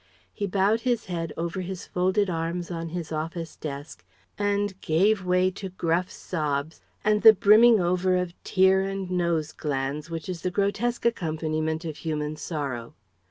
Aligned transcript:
He 0.33 0.47
bowed 0.47 0.81
his 0.81 1.05
head 1.05 1.31
over 1.37 1.61
his 1.61 1.85
folded 1.85 2.27
arms 2.27 2.71
on 2.71 2.89
his 2.89 3.11
office 3.11 3.55
desk, 3.55 4.03
and 4.35 4.73
gave 4.81 5.23
way 5.23 5.51
to 5.51 5.69
gruff 5.69 6.09
sobs 6.09 6.81
and 7.03 7.21
the 7.21 7.33
brimming 7.33 7.79
over 7.79 8.15
of 8.17 8.33
tear 8.43 8.81
and 8.81 9.11
nose 9.11 9.51
glands 9.51 10.09
which 10.09 10.27
is 10.27 10.41
the 10.41 10.49
grotesque 10.49 11.05
accompaniment 11.05 11.85
of 11.85 11.97
human 11.97 12.35
sorrow. 12.35 12.95